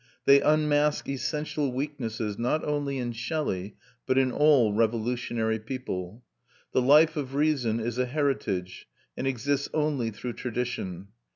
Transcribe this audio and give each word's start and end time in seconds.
They 0.25 0.41
unmask 0.41 1.07
essential 1.07 1.71
weaknesses 1.71 2.39
not 2.39 2.63
only 2.65 2.97
in 2.97 3.11
Shelley, 3.11 3.75
but 4.07 4.17
in 4.17 4.31
all 4.31 4.73
revolutionary 4.73 5.59
people. 5.59 6.23
The 6.71 6.81
life 6.81 7.15
of 7.15 7.35
reason 7.35 7.79
is 7.79 7.99
a 7.99 8.07
heritage 8.07 8.87
and 9.15 9.27
exists 9.27 9.69
only 9.75 10.09
through 10.09 10.33
tradition. 10.33 11.09